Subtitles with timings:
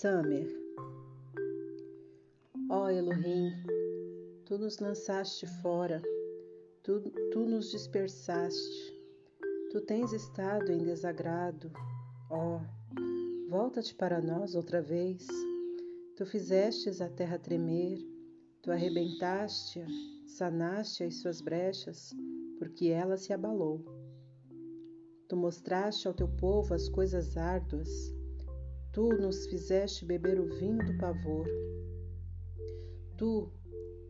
[0.00, 0.48] Summer.
[2.70, 3.52] Ó oh Elohim,
[4.46, 6.00] tu nos lançaste fora,
[6.82, 8.94] tu, tu nos dispersaste,
[9.70, 11.70] tu tens estado em desagrado,
[12.30, 15.26] ó, oh, volta-te para nós outra vez,
[16.16, 17.98] tu fizestes a terra tremer,
[18.62, 19.86] tu arrebentaste-a,
[20.26, 22.14] sanaste as suas brechas,
[22.58, 23.84] porque ela se abalou.
[25.28, 28.18] Tu mostraste ao teu povo as coisas árduas,
[28.92, 31.46] Tu nos fizeste beber o vinho do pavor.
[33.16, 33.48] Tu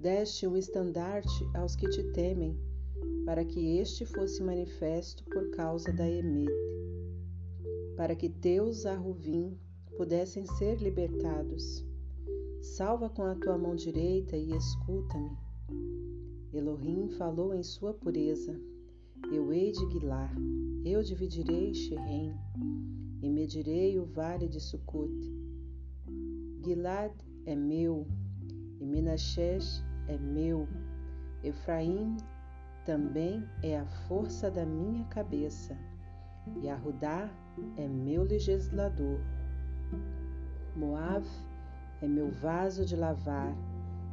[0.00, 2.58] deste um estandarte aos que te temem,
[3.24, 6.50] para que este fosse manifesto por causa da Emet,
[7.96, 9.56] para que teus arruvim
[9.96, 11.86] pudessem ser libertados.
[12.60, 15.38] Salva com a tua mão direita e escuta-me.
[16.52, 18.60] Elohim falou em sua pureza.
[19.32, 20.34] Eu hei de guilar,
[20.84, 22.38] eu dividirei Shechem
[23.22, 25.10] e medirei o vale de Sucot.
[26.62, 27.10] Gilad
[27.46, 28.06] é meu,
[28.78, 30.68] e Menashes é meu.
[31.42, 32.18] Efraim
[32.84, 35.74] também é a força da minha cabeça,
[36.60, 37.30] e Arudá
[37.78, 39.20] é meu legislador.
[40.76, 41.26] Moab
[42.02, 43.56] é meu vaso de lavar,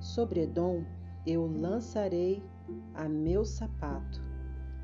[0.00, 0.84] sobre Edom
[1.26, 2.42] eu lançarei
[2.92, 4.20] a meu sapato.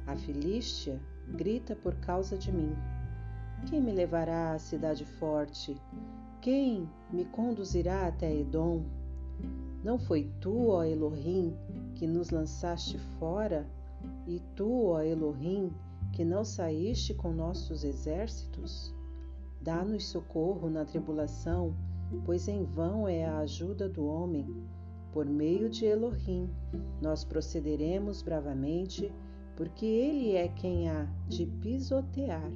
[0.07, 2.75] A Filístia grita por causa de mim.
[3.67, 5.81] Quem me levará à cidade forte?
[6.41, 8.83] Quem me conduzirá até Edom?
[9.83, 11.57] Não foi tu, ó Elohim,
[11.95, 13.67] que nos lançaste fora?
[14.27, 15.73] E tu, ó Elohim,
[16.13, 18.95] que não saíste com nossos exércitos?
[19.61, 21.75] Dá-nos socorro na tribulação,
[22.25, 24.47] pois em vão é a ajuda do homem.
[25.13, 26.51] Por meio de Elohim,
[27.01, 29.13] nós procederemos bravamente,
[29.57, 32.51] porque ele é quem há de pisotear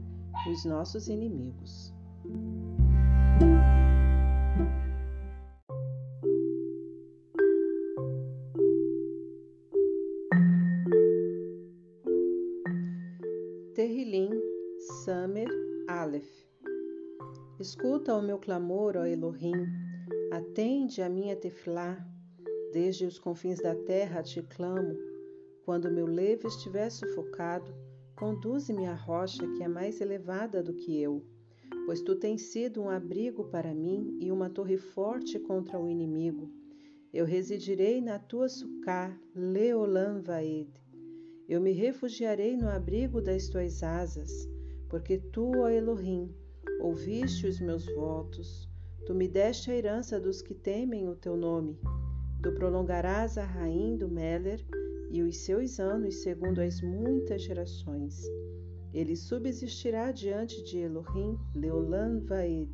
[0.51, 1.93] os nossos inimigos.
[13.75, 14.31] Terrilim,
[15.05, 15.49] Samer,
[15.89, 16.29] Aleph.
[17.61, 19.67] Escuta o meu clamor, ó Elohim,
[20.33, 21.97] atende a minha teflá.
[22.73, 25.08] Desde os confins da terra te clamo.
[25.69, 27.75] Quando meu leve estiver sufocado,
[28.17, 31.23] Conduze-me à rocha que é mais elevada do que eu,
[31.85, 36.51] pois tu tens sido um abrigo para mim e uma torre forte contra o inimigo.
[37.13, 40.71] Eu residirei na tua sucá, Leolam Vaed.
[41.47, 44.49] Eu me refugiarei no abrigo das tuas asas,
[44.89, 46.35] porque tu, ó Elohim,
[46.81, 48.67] ouviste os meus votos.
[49.05, 51.79] Tu me deste a herança dos que temem o teu nome.
[52.41, 54.65] Tu prolongarás a rainha do Meller
[55.11, 58.23] e os seus anos segundo as muitas gerações.
[58.95, 62.71] Ele subsistirá diante de Elohim, Leolam Vaed.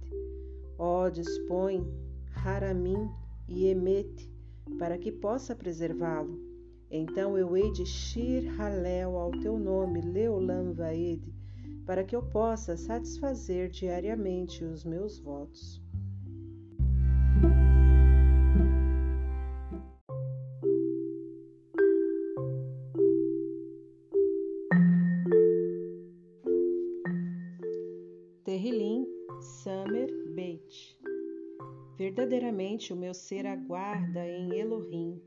[0.78, 1.82] Ó, dispõe
[2.44, 3.08] Haramim
[3.48, 4.30] e Emet,
[4.78, 6.38] para que possa preservá-lo.
[6.90, 11.34] Então eu hei de Shir Halel ao teu nome, Leolam Vaed,
[11.86, 15.83] para que eu possa satisfazer diariamente os meus votos.
[32.74, 35.22] O meu ser aguarda em Elohim,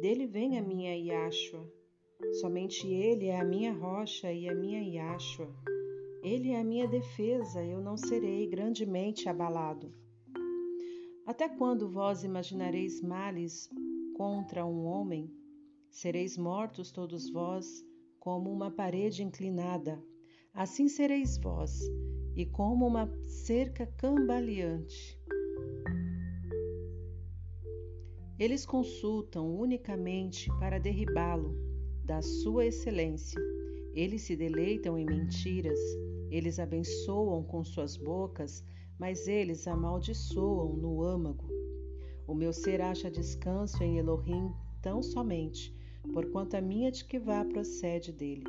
[0.00, 1.64] dele vem a minha Yashua.
[2.40, 5.48] Somente ele é a minha rocha e a minha Yashua.
[6.24, 9.94] Ele é a minha defesa, eu não serei grandemente abalado.
[11.24, 13.70] Até quando vós imaginareis males
[14.16, 15.30] contra um homem?
[15.88, 17.86] Sereis mortos todos vós,
[18.18, 20.02] como uma parede inclinada.
[20.52, 21.78] Assim sereis vós,
[22.34, 25.16] e como uma cerca cambaleante.
[28.38, 31.56] Eles consultam unicamente para derribá-lo
[32.04, 33.40] da sua excelência.
[33.92, 35.80] Eles se deleitam em mentiras,
[36.30, 38.64] eles abençoam com suas bocas,
[38.96, 41.48] mas eles amaldiçoam no âmago.
[42.28, 45.74] O meu ser acha descanso em Elohim tão somente,
[46.12, 48.44] porquanto a minha de que vá procede dele.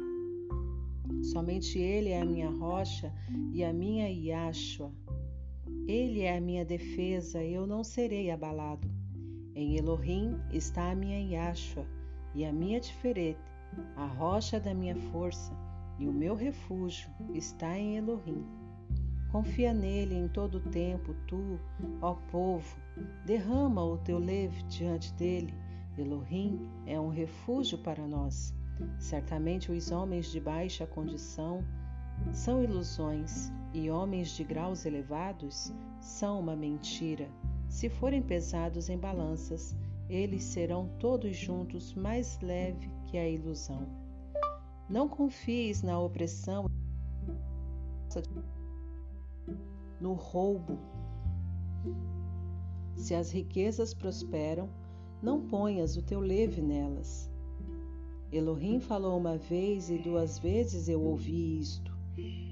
[1.24, 3.12] Somente Ele é a minha rocha
[3.52, 4.92] e a minha Yashua.
[5.88, 8.89] Ele é a minha defesa eu não serei abalado.
[9.60, 11.86] Em Elohim está a minha Yashua
[12.34, 13.38] e a minha Tiferet,
[13.98, 15.52] a rocha da minha força,
[16.00, 18.46] e o meu refúgio está em Elohim.
[19.30, 21.60] Confia nele em todo o tempo, tu,
[22.02, 22.78] ó povo,
[23.26, 25.54] derrama o teu leve diante dele.
[25.98, 28.56] Elohim é um refúgio para nós.
[28.98, 31.66] Certamente os homens de baixa condição
[32.32, 37.30] são ilusões, e homens de graus elevados são uma mentira.
[37.70, 39.76] Se forem pesados em balanças,
[40.10, 43.88] eles serão todos juntos mais leve que a ilusão.
[44.90, 46.66] Não confies na opressão,
[50.02, 50.80] no roubo.
[52.96, 54.68] Se as riquezas prosperam,
[55.22, 57.30] não ponhas o teu leve nelas.
[58.32, 61.96] Elohim falou uma vez e duas vezes eu ouvi isto,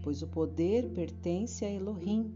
[0.03, 2.33] pois o poder pertence a Elohim.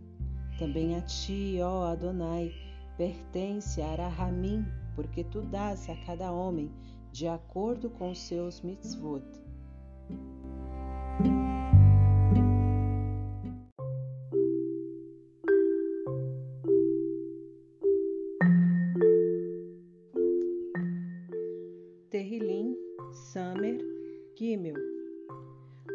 [0.57, 2.51] Também a ti, ó Adonai,
[2.97, 4.65] pertence a Arahamim,
[4.95, 6.71] porque tu dás a cada homem
[7.11, 9.23] de acordo com seus mitzvot.
[22.09, 22.75] Terrilim,
[23.11, 23.79] Samer,
[24.35, 24.75] Gimel.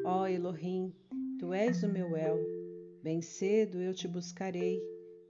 [0.05, 0.93] Ó Elohim,
[1.39, 2.39] tu és o meu El,
[3.03, 4.81] bem cedo eu te buscarei,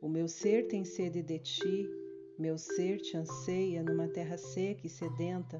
[0.06, 1.90] o meu ser tem sede de ti,
[2.38, 5.58] meu ser te anseia numa terra seca e sedenta,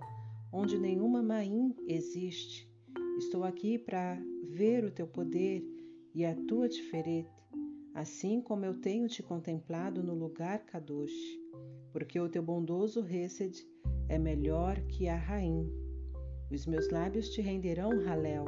[0.52, 2.70] onde nenhuma maim existe.
[3.18, 4.16] Estou aqui para
[4.48, 5.64] ver o teu poder
[6.14, 7.28] e a tua diferente,
[7.92, 11.10] assim como eu tenho te contemplado no lugar Kadosh,
[11.92, 13.66] porque o teu bondoso Hesed
[14.08, 15.68] é melhor que a rainha.
[16.52, 18.44] Os meus lábios te renderão Halel.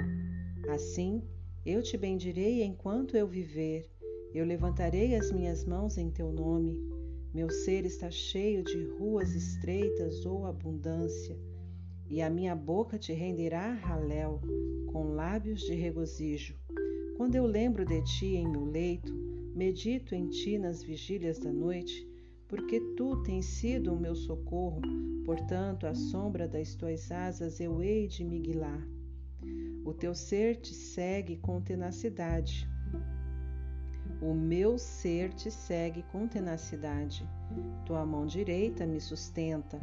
[0.68, 1.24] Assim,
[1.66, 3.90] eu te bendirei enquanto eu viver.
[4.38, 6.80] Eu levantarei as minhas mãos em teu nome.
[7.34, 11.36] Meu ser está cheio de ruas estreitas ou abundância,
[12.08, 14.40] e a minha boca te renderá Halel,
[14.92, 16.54] com lábios de regozijo.
[17.16, 19.12] Quando eu lembro de ti em meu leito,
[19.56, 22.08] medito em ti nas vigílias da noite,
[22.46, 24.80] porque tu tens sido o meu socorro,
[25.24, 28.86] portanto, à sombra das tuas asas eu hei de me guiar.
[29.84, 32.68] O teu ser te segue com tenacidade
[34.20, 37.28] o meu ser te segue com tenacidade.
[37.84, 39.80] Tua mão direita me sustenta,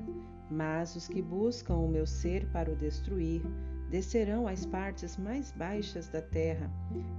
[0.49, 3.41] mas os que buscam o meu ser para o destruir
[3.89, 6.69] descerão às partes mais baixas da terra.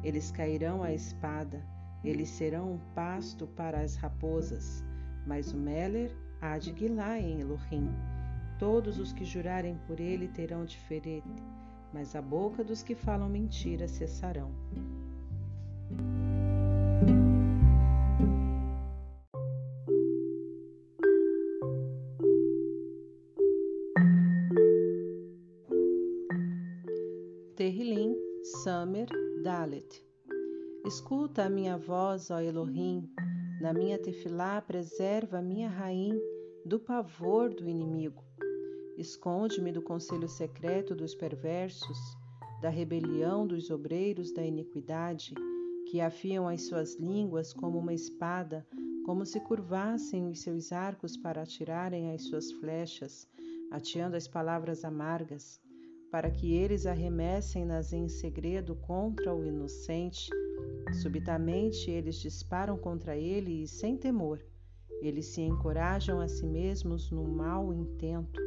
[0.03, 1.65] Eles cairão à espada,
[2.05, 4.85] eles serão um pasto para as raposas.
[5.27, 7.91] Mas o Meller há de guilar em Elohim.
[8.59, 11.43] Todos os que jurarem por ele terão diferente,
[11.93, 14.51] mas a boca dos que falam mentira cessarão.
[29.43, 30.03] Dalet.
[30.87, 33.07] Escuta a minha voz, ó Elohim,
[33.61, 36.19] na minha tefilá preserva a minha rainha
[36.65, 38.25] do pavor do inimigo.
[38.97, 41.99] Esconde-me do conselho secreto dos perversos,
[42.63, 45.35] da rebelião dos obreiros da iniquidade,
[45.91, 48.67] que afiam as suas línguas como uma espada,
[49.05, 53.29] como se curvassem os seus arcos para atirarem as suas flechas,
[53.71, 55.61] ateando as palavras amargas
[56.11, 60.31] para que eles arremessem-nas em segredo contra o inocente.
[61.03, 64.41] Subitamente eles disparam contra ele e sem temor.
[65.03, 68.41] Eles se encorajam a si mesmos no mau intento.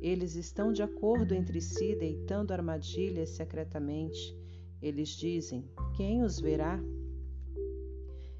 [0.00, 4.36] Eles estão de acordo entre si, deitando armadilhas secretamente.
[4.80, 5.64] Eles dizem:
[5.96, 6.82] Quem os verá?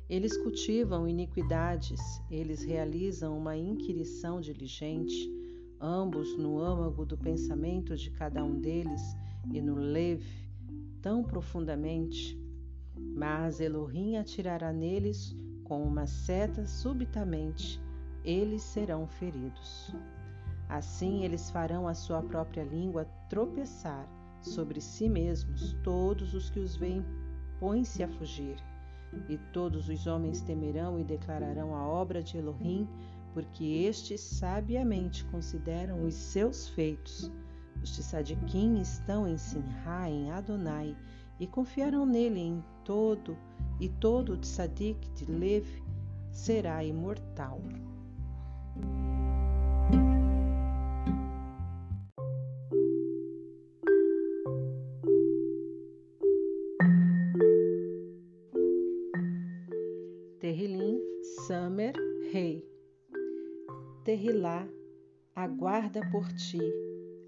[0.09, 5.42] Eles cultivam iniquidades, eles realizam uma inquirição diligente
[5.83, 9.17] ambos no âmago do pensamento de cada um deles
[9.53, 10.49] e no leve,
[11.03, 12.41] tão profundamente.
[12.97, 17.81] Mas Elohim atirará neles com uma seta subitamente,
[18.25, 19.93] eles serão feridos.
[20.69, 24.09] Assim eles farão a sua própria língua tropeçar
[24.41, 27.05] sobre si mesmos, todos os que os veem
[27.59, 28.57] põem-se a fugir.
[29.29, 32.89] E todos os homens temerão e declararão a obra de Elohim
[33.33, 37.31] porque estes sabiamente consideram os seus feitos.
[37.83, 40.97] Os tzadikim estão em Sinha, em Adonai,
[41.41, 43.37] e confiarão nele em todo,
[43.81, 45.67] e todo tzadik de Lev
[46.31, 47.61] será imortal.
[64.05, 64.69] Terrilá,
[65.33, 66.59] aguarda por ti,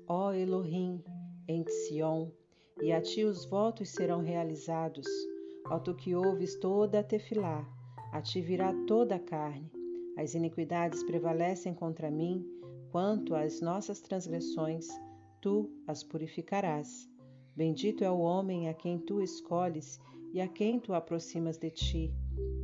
[0.09, 1.01] ó Elohim,
[1.47, 2.31] em Sion,
[2.83, 5.07] e a ti os votos serão realizados.
[5.71, 7.65] Ó tu que ouves toda a tefilá,
[8.13, 9.71] a ti virá toda a carne.
[10.17, 12.45] As iniquidades prevalecem contra mim,
[12.91, 14.89] quanto às nossas transgressões,
[15.41, 17.09] tu as purificarás.
[17.55, 20.01] Bendito é o homem a quem tu escolhes
[20.33, 22.13] e a quem tu aproximas de ti,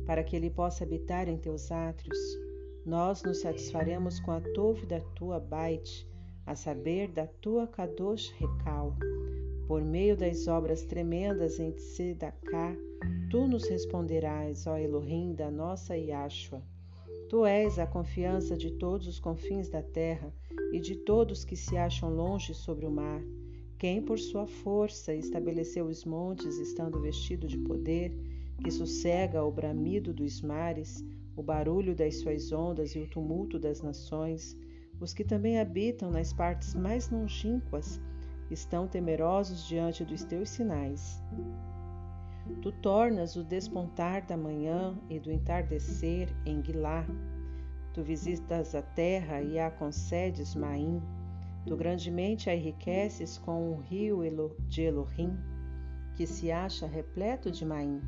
[0.05, 2.50] para que ele possa habitar em teus átrios.
[2.85, 6.09] Nós nos satisfaremos com a tove da tua baite,
[6.45, 8.95] a saber, da tua kadosh recal.
[9.67, 12.75] Por meio das obras tremendas em Tzedakah,
[13.29, 16.63] tu nos responderás, ó Elohim da nossa Yashua.
[17.29, 20.33] Tu és a confiança de todos os confins da terra
[20.73, 23.21] e de todos que se acham longe sobre o mar.
[23.77, 28.11] Quem, por sua força, estabeleceu os montes, estando vestido de poder,
[28.63, 31.03] que sossega o bramido dos mares,
[31.35, 34.57] o barulho das suas ondas e o tumulto das nações,
[34.99, 37.99] os que também habitam nas partes mais longínquas
[38.49, 41.21] estão temerosos diante dos teus sinais.
[42.61, 47.05] Tu tornas o despontar da manhã e do entardecer em Guilá.
[47.93, 51.01] Tu visitas a terra e a concedes Maim.
[51.65, 54.21] Tu grandemente a enriqueces com o rio
[54.67, 55.37] de Elohim,
[56.15, 58.01] que se acha repleto de Maim.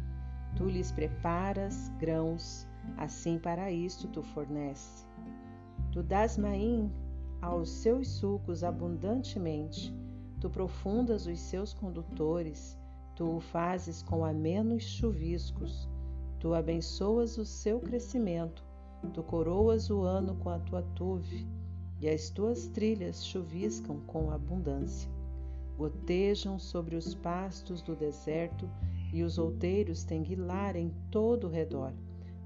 [0.56, 5.06] Tu lhes preparas grãos, assim para isto tu fornece.
[5.92, 6.92] Tu dás maim
[7.42, 9.94] aos seus sucos abundantemente,
[10.40, 12.78] tu profundas os seus condutores,
[13.16, 15.88] tu o fazes com amenos chuviscos,
[16.40, 18.64] tu abençoas o seu crescimento,
[19.14, 21.48] tu coroas o ano com a tua tuve,
[22.00, 25.10] e as tuas trilhas chuviscam com abundância.
[25.78, 28.70] Gotejam sobre os pastos do deserto,
[29.14, 31.94] e os outeiros têm guilar em todo o redor.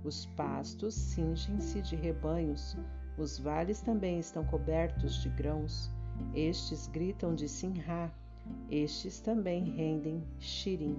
[0.08, 2.78] Os pastos cingem-se de rebanhos,
[3.18, 5.92] os vales também estão cobertos de grãos.
[6.34, 8.10] Estes gritam de Sinhá,
[8.72, 10.98] estes também rendem Shirim.